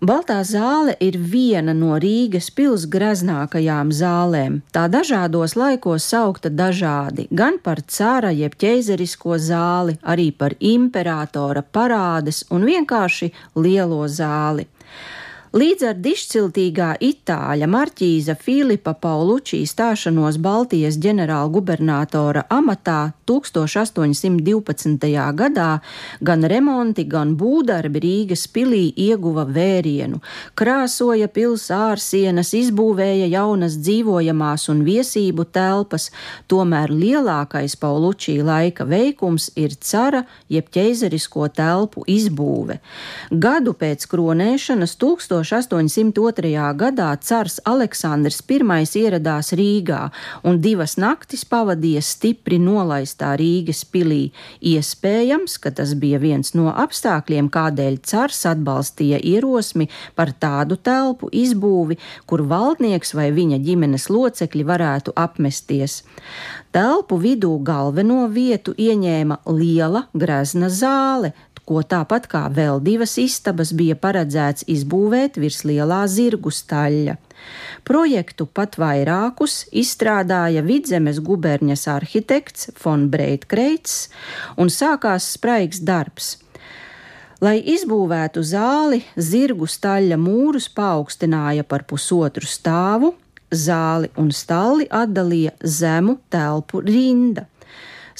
Baltā 0.00 0.38
zāle 0.48 0.94
ir 1.04 1.18
viena 1.20 1.74
no 1.76 1.98
Rīgas 2.00 2.46
pils 2.56 2.86
graznākajām 2.88 3.90
zālēm. 3.92 4.54
Tā 4.72 4.86
dažādos 4.88 5.52
laikos 5.60 6.06
saukta 6.08 6.48
dažādi, 6.48 7.26
gan 7.28 7.58
par 7.60 7.82
cara 7.84 8.30
jeb 8.32 8.56
ķeizerisko 8.56 9.36
zāli, 9.36 9.98
arī 10.00 10.30
par 10.32 10.56
imperatora 10.56 11.60
parādes 11.60 12.46
un 12.48 12.64
vienkārši 12.64 13.28
lielo 13.60 14.00
zāli. 14.08 14.64
Līdz 15.50 15.82
ar 15.82 15.96
dišciltīgā 15.98 16.88
itāļa 17.02 17.66
marķīza 17.66 18.36
Filipa 18.38 18.92
Paulučī 18.94 19.64
stāšanos 19.66 20.36
Baltijas 20.38 20.94
ģenerālgubernatora 21.02 22.44
amatā 22.54 23.16
1812. 23.26 25.08
gadā 25.34 25.70
gan 26.22 26.46
remonti, 26.46 27.02
gan 27.02 27.32
būdarbi 27.34 28.02
Rīgas 28.04 28.46
pilī 28.54 28.92
ieguva 28.94 29.42
vērienu, 29.50 30.20
krāsoja 30.54 31.26
pils 31.26 31.66
ārsienas, 31.74 32.54
izbūvēja 32.54 33.26
jaunas 33.34 33.74
dzīvojamās 33.82 34.68
un 34.70 34.84
viesību 34.86 35.48
telpas, 35.50 36.12
tomēr 36.46 36.94
lielākais 36.94 37.74
Paulučī 37.74 38.36
laika 38.38 38.86
veikums 38.86 39.50
ir 39.58 39.74
cara 39.82 40.22
jeb 40.46 40.70
ķeizerisko 40.70 41.50
telpu 41.58 42.06
izbūve. 42.06 42.78
Gadu 43.34 43.74
pēc 43.74 44.06
kronēšanas 44.14 44.94
1000 45.02 45.39
1802. 45.42 46.52
gadā 46.76 47.08
cars 47.24 47.60
Aleksandrs 47.64 48.40
I 48.50 48.58
ieradās 49.00 49.52
Rīgā 49.56 50.10
un 50.44 50.60
divas 50.60 50.96
naktis 50.96 51.44
pavadīja 51.44 52.02
stipri 52.02 52.58
nolaistā 52.58 53.32
Rīgas 53.40 53.84
pilī. 53.84 54.32
Iespējams, 54.60 55.58
ka 55.58 55.70
tas 55.70 55.94
bija 55.94 56.18
viens 56.18 56.54
no 56.54 56.70
apstākļiem, 56.70 57.50
kādēļ 57.50 57.98
cars 58.04 58.44
atbalstīja 58.46 59.20
ierosmi 59.22 59.88
par 60.14 60.32
tādu 60.32 60.76
telpu 60.76 61.30
izbūvi, 61.32 61.98
kur 62.26 62.44
valdnieks 62.46 63.14
vai 63.14 63.30
viņa 63.32 63.60
ģimenes 63.64 64.08
locekļi 64.10 64.66
varētu 64.68 65.16
apmesties. 65.16 66.02
Telpu 66.70 67.16
vidū 67.18 67.56
galveno 67.66 68.28
vietu 68.30 68.76
ieņēma 68.78 69.40
liela 69.50 70.04
grezna 70.14 70.68
zāle, 70.70 71.32
ko 71.70 71.84
tāpat 71.86 72.26
kā 72.26 72.42
vēl 72.50 72.80
divas 72.82 73.14
istabas 73.22 73.70
bija 73.78 73.94
paredzēts 73.94 74.66
izbūvēt 74.74 75.38
virs 75.38 75.62
lielā 75.68 76.02
zirgu 76.10 76.50
staļļa. 76.50 77.14
Projektu 77.86 78.46
pat 78.58 78.74
vairākus 78.80 79.62
izstrādāja 79.70 80.64
Vidzemes 80.66 81.22
guberņas 81.24 81.86
arhitekts 81.94 82.72
von 82.82 83.06
Breitkreits 83.12 84.08
un 84.58 84.72
sākās 84.74 85.30
spraigs 85.36 85.80
darbs. 85.86 86.34
Lai 87.40 87.56
izbūvētu 87.72 88.42
zāli, 88.44 89.00
zirgu 89.16 89.70
staļļa 89.70 90.18
mūrus 90.20 90.66
paaugstināja 90.76 91.64
par 91.64 91.86
pusotru 91.88 92.44
stāvu, 92.44 93.14
zāli 93.48 94.10
un 94.20 94.28
stalli 94.34 94.90
atdalīja 94.90 95.54
zemu 95.62 96.18
telpu 96.34 96.82
rinda. 96.84 97.46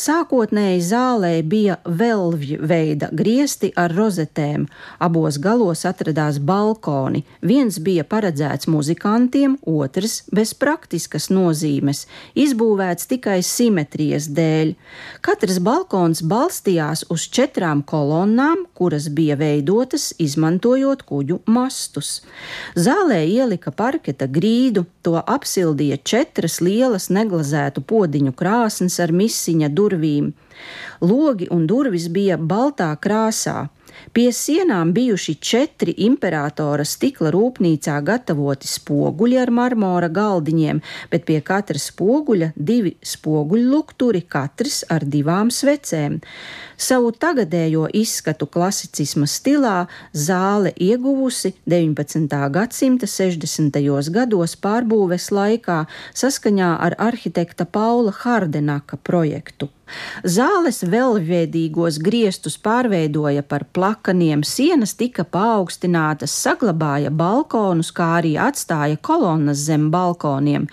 Sākotnēji 0.00 0.80
zālē 0.86 1.30
bija 1.44 1.74
velvju 1.84 2.62
veida 2.64 3.10
griesti 3.12 3.68
ar 3.76 3.92
rozetēm, 3.92 4.62
abos 5.02 5.36
galos 5.44 5.82
atradās 5.88 6.38
balkoni, 6.40 7.20
viens 7.44 7.76
bija 7.84 8.06
paredzēts 8.08 8.68
muzikantiem, 8.72 9.58
otrs 9.68 10.22
bez 10.32 10.54
praktiskas 10.56 11.28
nozīmes, 11.28 12.06
izbūvēts 12.32 13.10
tikai 13.10 13.42
simetrijas 13.44 14.30
dēļ. 14.38 14.72
Katrs 15.26 15.58
balkons 15.66 16.24
balstījās 16.32 17.04
uz 17.12 17.26
četrām 17.28 17.84
kolonnām, 17.84 18.64
kuras 18.72 19.10
bija 19.12 19.36
veidotas 19.36 20.14
izmantojot 20.16 21.04
kuģu 21.10 21.42
mastus. 21.44 22.22
Zālē 22.72 23.20
ielika 23.26 23.74
parketa 23.74 24.30
grīdu, 24.30 24.86
to 25.04 25.18
apsildīja 25.20 26.00
četras 26.00 26.62
lielas 26.64 27.10
neglazētu 27.12 27.84
podiņu 27.84 28.32
krāsnes 28.38 28.96
ar 29.04 29.12
misiņa 29.12 29.68
durvīm 29.68 29.89
durvīm. 29.90 30.32
Logi 31.00 31.48
un 31.50 31.66
durvis 31.66 32.08
bija 32.08 32.38
baltā 32.38 32.92
krāsā. 33.02 33.68
Pie 34.12 34.28
sienām 34.34 34.92
bijuši 34.96 35.34
četri 35.40 35.94
imperatora 36.06 36.84
stikla 36.84 37.30
rūpnīcā 37.34 37.98
gatavoti 38.06 38.68
spoguļi 38.70 39.38
ar 39.42 39.52
marmora 39.54 40.08
galdiņiem, 40.12 40.82
bet 41.12 41.26
pie 41.28 41.40
katra 41.46 41.78
spoguļa 41.78 42.52
divi 42.56 42.96
spoguļlukturi, 43.02 44.24
katrs 44.28 44.82
ar 44.90 45.06
divām 45.06 45.52
svecēm. 45.54 46.20
Savu 46.80 47.10
tagadējo 47.12 47.86
izskatu 47.92 48.46
klasicisma 48.48 49.26
stilā 49.28 49.74
zāle 50.16 50.72
ieguvusi 50.80 51.52
19. 51.68 52.38
gadsimta 52.54 53.06
60. 53.06 53.76
gados 54.14 54.56
pārbūves 54.56 55.28
laikā 55.34 55.82
saskaņā 56.16 56.70
ar 56.80 56.96
arhitekta 57.10 57.68
Paula 57.68 58.14
Hardenaka 58.22 58.96
projektu. 58.96 59.68
Zāles 60.24 60.82
vēlveidīgos 60.86 61.98
griestus 62.02 62.56
pārveidoja 62.62 63.42
par 63.46 63.66
plakaniem, 63.80 64.42
sienas 64.44 64.92
tika 64.92 65.24
paaugstinātas, 65.24 66.34
saglabāja 66.44 67.08
balkonus, 67.16 67.88
kā 67.96 68.08
arī 68.18 68.34
atstāja 68.36 68.98
kolonnas 69.00 69.62
zem 69.64 69.86
balkoniem. 69.94 70.66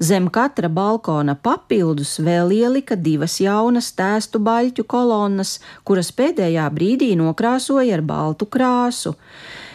Zem 0.00 0.30
katra 0.32 0.70
balkona 0.72 1.34
papildus 1.36 2.14
vēl 2.24 2.54
ielika 2.56 2.96
divas 2.96 3.36
jaunas 3.44 3.90
tēstu 3.98 4.40
baļķu 4.46 4.86
kolonnas, 4.88 5.58
kuras 5.84 6.08
pēdējā 6.16 6.64
brīdī 6.72 7.10
nokrāsoja 7.20 7.98
ar 7.98 8.06
baltu 8.14 8.48
krāsu. 8.48 9.12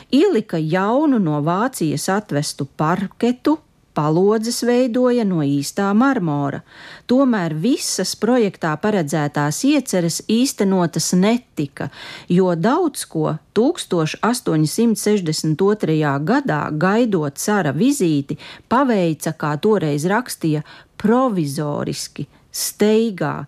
Ielika 0.09 0.57
jaunu 0.57 1.21
no 1.21 1.43
Vācijas 1.45 2.09
atvestu 2.09 2.65
parketu, 2.65 3.59
palodzes 3.99 4.61
veidoja 4.63 5.25
no 5.27 5.43
īstā 5.43 5.89
marmora. 5.97 6.61
Tomēr 7.09 7.53
visas 7.59 8.15
projektā 8.19 8.75
paredzētās 8.79 9.63
ieceres 9.67 10.21
īstenotas 10.31 11.13
netika, 11.19 11.89
jo 12.31 12.55
daudz 12.55 13.03
ko 13.11 13.35
1862. 13.59 15.99
gadā, 16.31 16.61
gaidot 16.71 17.35
cara 17.43 17.75
vizīti, 17.75 18.39
paveica, 18.71 19.35
kā 19.35 19.59
toreiz 19.59 20.07
rakstīja, 20.07 20.63
provizoriski, 20.99 22.27
steigā. 22.51 23.47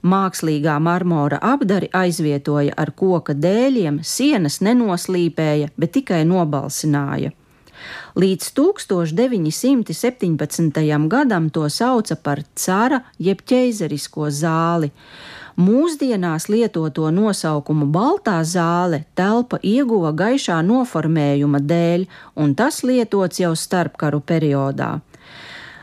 Mākslīgā 0.00 0.80
marmora 0.80 1.36
apdari 1.44 1.92
aizvietoja 1.92 2.72
ar 2.72 2.88
koka 2.96 3.36
dēļiem, 3.36 4.00
sienas 4.00 4.64
nenoslīpēja, 4.64 5.76
bet 5.76 5.92
tikai 5.98 6.24
nobalsināja. 6.24 7.36
Līdz 8.16 8.52
1917. 8.56 11.08
gadam 11.08 11.50
to 11.50 11.68
sauca 11.68 12.16
par 12.16 12.42
cara 12.54 13.00
jeb 13.18 13.42
ķeizerisko 13.42 14.30
zāli. 14.30 14.90
Mūsdienās 15.60 16.48
lietoto 16.48 17.10
nosaukumu 17.12 17.86
Baltā 17.92 18.40
zāle 18.44 19.04
telpa 19.18 19.58
ieguva 19.62 20.12
gaišā 20.16 20.62
noformējuma 20.64 21.60
dēļ, 21.60 22.06
un 22.40 22.54
tas 22.54 22.82
lietots 22.86 23.40
jau 23.42 23.54
starpkaru 23.56 24.20
periodā. 24.24 25.00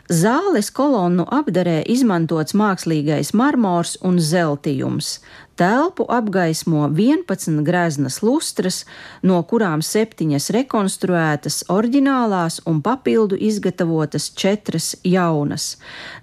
Zāles 0.07 0.69
kolonnu 0.71 1.25
apdarē 1.35 1.81
izmantots 1.91 2.53
mākslīgais 2.55 3.33
marmors 3.35 3.97
un 4.07 4.21
zeltījums. 4.23 5.17
Telpu 5.59 6.05
apgaismo 6.07 6.85
11 6.87 7.59
greznas 7.67 8.21
lustras, 8.23 8.85
no 9.19 9.41
kurām 9.43 9.83
septiņas 9.83 10.47
rekonstruētas 10.55 11.65
oriģinālās 11.73 12.61
un 12.71 12.79
papildu 12.85 13.35
izgatavotas 13.49 14.29
četras 14.31 14.93
jaunas. 15.03 15.73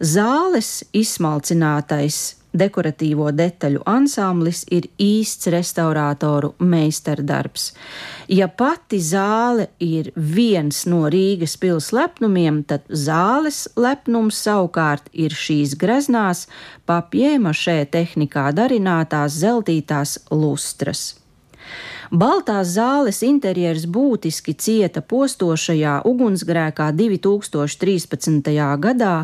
Zāles 0.01 0.81
izsmalcinātais 0.97 2.23
dekoratīvo 2.55 3.31
detaļu 3.35 3.83
ansamblis 3.91 4.63
ir 4.73 4.87
īsts 5.01 5.51
restaurātoru 5.53 6.55
meistardarbs. 6.63 7.73
Ja 8.31 8.49
pati 8.49 9.01
zāle 9.03 9.69
ir 9.83 10.13
viens 10.17 10.85
no 10.91 11.05
Rīgas 11.13 11.59
pils 11.61 11.91
lepnumiem, 11.97 12.63
tad 12.69 12.87
zāles 12.89 13.67
lepnums 13.77 14.39
savukārt 14.47 15.11
ir 15.13 15.35
šīs 15.35 15.77
greznās 15.81 16.47
papjēmašē 16.89 17.81
tehnikā 17.93 18.51
darinātās 18.57 19.37
zeltītās 19.43 20.19
lustras. 20.31 21.24
Baltās 22.15 22.77
zāles 22.77 23.25
interjers 23.27 23.89
būtiski 23.91 24.53
cieta 24.55 25.01
postošajā 25.03 25.97
ugunsgrēkā 26.07 26.93
2013. 26.95 28.53
gadā, 28.85 29.15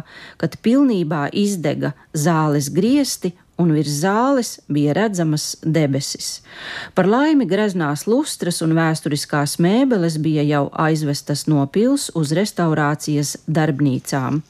kad 0.40 0.56
pilnībā 0.58 1.28
izdega 1.30 1.92
zāles 2.10 2.66
griesti 2.74 3.30
un 3.62 3.70
virs 3.76 4.00
zāles 4.02 4.50
bija 4.66 4.96
redzamas 4.98 5.52
debesis. 5.62 6.40
Par 6.98 7.06
laimi 7.06 7.46
greznās 7.46 8.08
lustras 8.10 8.58
un 8.66 8.74
vēsturiskās 8.74 9.60
mēbeles 9.62 10.18
bija 10.18 10.42
jau 10.48 10.66
aizvestas 10.74 11.46
no 11.46 11.62
pils 11.70 12.10
uz 12.18 12.34
restaurācijas 12.34 13.36
darbnīcām. 13.46 14.42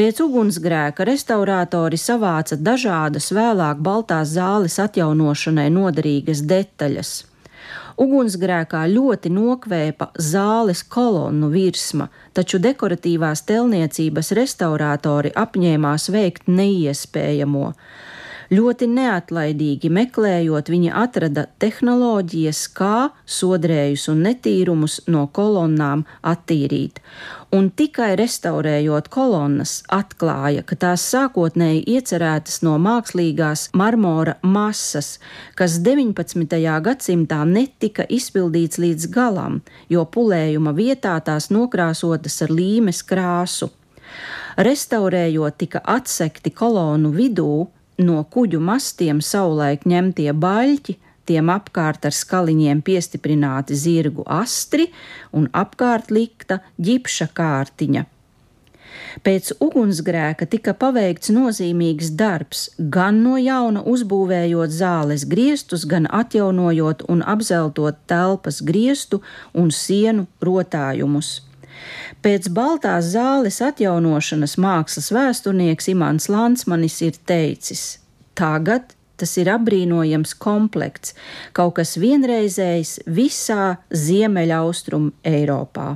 Pēc 0.00 0.22
ugunsgrēka 0.24 1.04
restaurātori 1.04 2.00
savāca 2.00 2.56
dažādas 2.56 3.28
vēlāk 3.36 3.84
Baltās 3.84 4.32
zāles 4.32 4.80
atjaunošanai 4.80 5.68
noderīgas 5.74 6.40
detaļas. 6.48 7.18
Ugunsgrēkā 8.00 8.86
ļoti 8.88 9.28
nokvēpa 9.34 10.06
zāles 10.16 10.80
kolonnu 10.88 11.50
virsma, 11.52 12.06
taču 12.32 12.56
dekoratīvās 12.62 13.42
telniecības 13.50 14.32
restaurātori 14.38 15.34
apņēmās 15.36 16.08
veikt 16.14 16.48
neiespējamo. 16.48 17.74
Ļoti 18.50 18.88
neatlaidīgi 18.90 19.86
meklējot, 19.94 20.72
viņi 20.74 20.88
atrada 20.90 21.44
tehnoloģijas, 21.62 22.64
kā 22.74 23.12
sodrējus 23.22 24.08
un 24.10 24.24
netīrumus 24.26 24.96
no 25.06 25.28
kolonnām 25.30 26.02
attīrīt. 26.26 26.98
Un 27.54 27.70
tikai 27.70 28.16
restaurējot 28.18 29.06
kolonnas, 29.14 29.76
atklāja, 29.94 30.66
ka 30.66 30.80
tās 30.82 31.06
sākotnēji 31.14 31.86
iecerētas 31.94 32.64
no 32.66 32.74
mākslīgās 32.82 33.68
marmora 33.70 34.34
masas, 34.42 35.20
kas 35.54 35.78
19. 35.86 36.60
gadsimtā 36.90 37.44
netika 37.46 38.02
izpildīts 38.10 38.82
līdz 38.82 39.10
galam, 39.14 39.62
jo 39.86 40.02
pulējuma 40.02 40.74
vietā 40.74 41.20
tās 41.22 41.52
nokrāsotas 41.54 42.42
ar 42.42 42.50
līmes 42.50 43.06
krāsu. 43.06 43.70
Restaurējot, 44.58 45.62
tika 45.62 45.86
atsekti 45.86 46.50
kolonu 46.50 47.14
vidū 47.14 47.68
no 48.00 48.22
kuģu 48.34 48.60
mastiem 48.64 49.20
savulaik 49.24 49.86
ņemtie 49.88 50.30
baļķi, 50.44 50.96
tiem 51.28 51.50
apkārt 51.52 52.06
ar 52.08 52.16
skaliņiem 52.16 52.80
piestiprināti 52.86 53.76
zirgu 53.78 54.24
astri 54.26 54.88
un 55.36 55.50
apkārt 55.64 56.10
likta 56.14 56.60
ģipša 56.80 57.30
kārtiņa. 57.36 58.06
Pēc 59.26 59.50
ugunsgrēka 59.62 60.46
tika 60.50 60.74
paveikts 60.78 61.30
nozīmīgs 61.34 62.12
darbs, 62.18 62.64
gan 62.78 63.20
no 63.24 63.36
jauna 63.40 63.82
uzbūvējot 63.92 64.74
zāles 64.74 65.26
griestus, 65.30 65.86
gan 65.92 66.08
atjaunojot 66.20 67.04
un 67.10 67.22
apzeltot 67.34 68.00
telpas 68.10 68.60
griestu 68.66 69.22
un 69.54 69.70
sienu 69.74 70.26
rotājumus. 70.42 71.49
Pēc 72.24 72.50
Baltās 72.52 73.12
zāles 73.14 73.60
atjaunošanas 73.64 74.56
mākslas 74.60 75.10
vēsturnieks 75.14 75.90
Imants 75.92 76.28
Lansmanis 76.32 77.00
ir 77.06 77.18
teicis: 77.26 77.84
Tagad 78.38 78.94
tas 79.20 79.36
ir 79.36 79.50
apbrīnojams 79.52 80.34
komplekts, 80.40 81.14
kaut 81.56 81.76
kas 81.80 81.96
vienreizējs 82.00 82.98
visā 83.08 83.74
Ziemeļaustrum 83.92 85.10
Eiropā. 85.28 85.94